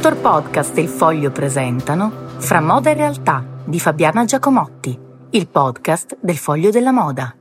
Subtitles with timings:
[0.00, 4.98] Culture Podcast e il Foglio presentano Fra moda e realtà di Fabiana Giacomotti,
[5.32, 7.36] il podcast del Foglio della Moda.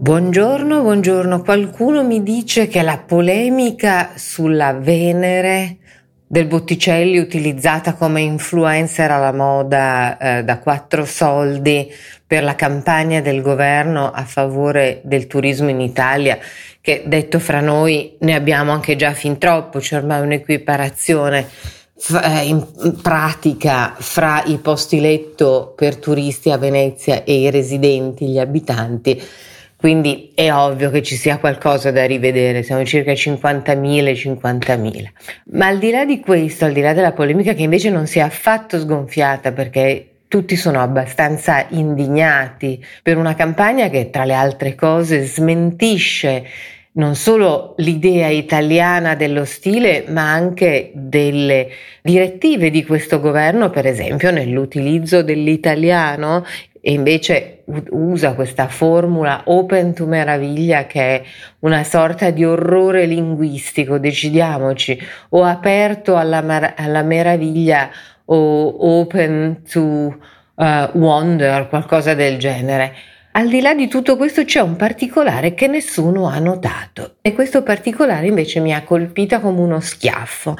[0.00, 1.42] Buongiorno, buongiorno.
[1.42, 5.78] Qualcuno mi dice che la polemica sulla Venere
[6.32, 11.92] del Botticelli utilizzata come influencer alla moda eh, da quattro soldi
[12.24, 16.38] per la campagna del governo a favore del turismo in Italia,
[16.80, 21.48] che detto fra noi ne abbiamo anche già fin troppo, c'è ormai un'equiparazione
[22.22, 22.64] eh, in
[23.02, 29.20] pratica fra i posti letto per turisti a Venezia e i residenti, gli abitanti
[29.80, 35.04] quindi è ovvio che ci sia qualcosa da rivedere, siamo circa 50.000 e 50.000.
[35.52, 38.18] Ma al di là di questo, al di là della polemica che invece non si
[38.18, 44.74] è affatto sgonfiata perché tutti sono abbastanza indignati per una campagna che tra le altre
[44.74, 46.44] cose smentisce
[46.92, 51.68] non solo l'idea italiana dello stile, ma anche delle
[52.02, 56.44] direttive di questo governo, per esempio nell'utilizzo dell'italiano
[56.80, 61.22] e invece usa questa formula open to meraviglia che è
[61.60, 64.98] una sorta di orrore linguistico, decidiamoci,
[65.30, 67.90] o aperto alla, mar- alla meraviglia
[68.24, 69.80] o open to
[70.54, 72.94] uh, wonder, qualcosa del genere.
[73.32, 77.16] Al di là di tutto questo c'è un particolare che nessuno ha notato.
[77.20, 80.56] E questo particolare invece mi ha colpita come uno schiaffo.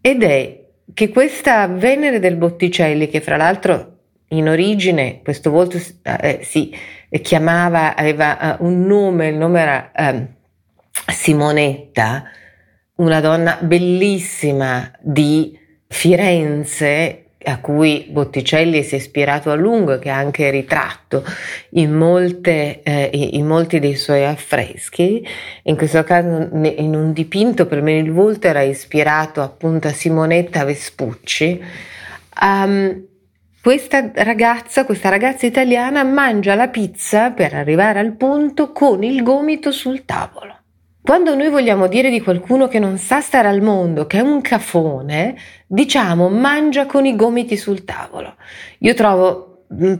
[0.00, 0.60] Ed è
[0.92, 3.99] che questa Venere del Botticelli, che fra l'altro
[4.30, 6.74] in origine questo volto eh, si
[7.22, 10.26] chiamava, aveva uh, un nome, il nome era uh,
[11.10, 12.24] Simonetta,
[12.96, 20.10] una donna bellissima di Firenze a cui Botticelli si è ispirato a lungo e che
[20.10, 21.24] ha anche ritratto
[21.70, 25.26] in, molte, eh, in molti dei suoi affreschi.
[25.62, 30.64] In questo caso in un dipinto per me il volto era ispirato appunto a Simonetta
[30.64, 31.60] Vespucci.
[32.42, 33.08] Um,
[33.62, 39.70] questa ragazza, questa ragazza italiana mangia la pizza per arrivare al punto con il gomito
[39.70, 40.56] sul tavolo.
[41.02, 44.40] Quando noi vogliamo dire di qualcuno che non sa stare al mondo, che è un
[44.40, 48.36] cafone, diciamo mangia con i gomiti sul tavolo.
[48.78, 49.49] Io trovo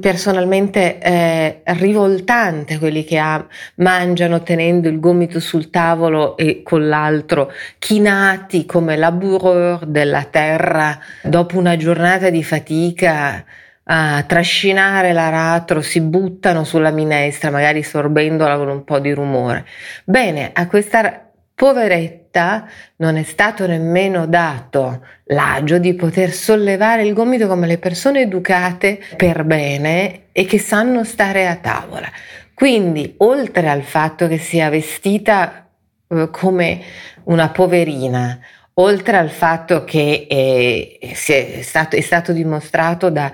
[0.00, 7.52] personalmente eh, rivoltante quelli che ha, mangiano tenendo il gomito sul tavolo e con l'altro
[7.78, 13.44] chinati come laboureur della terra dopo una giornata di fatica
[13.92, 19.66] a trascinare l'aratro, si buttano sulla minestra, magari sorbendola con un po' di rumore.
[20.04, 21.29] Bene, a questa
[21.60, 22.66] poveretta
[22.96, 28.98] non è stato nemmeno dato l'agio di poter sollevare il gomito come le persone educate
[29.14, 32.08] per bene e che sanno stare a tavola.
[32.54, 35.68] Quindi, oltre al fatto che sia vestita
[36.08, 36.80] eh, come
[37.24, 38.40] una poverina,
[38.74, 41.12] oltre al fatto che eh, è,
[41.60, 43.30] stato, è stato dimostrato da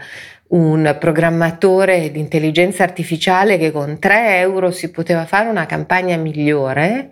[0.48, 7.10] un programmatore di intelligenza artificiale che con 3 euro si poteva fare una campagna migliore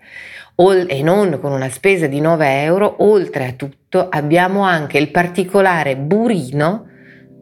[0.55, 5.97] e non con una spesa di 9 euro, oltre a tutto abbiamo anche il particolare
[5.97, 6.85] burino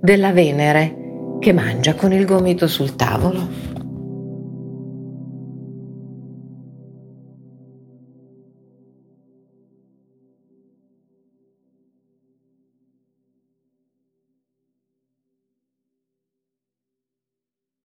[0.02, 0.96] della Venere
[1.40, 3.73] che mangia con il gomito sul tavolo.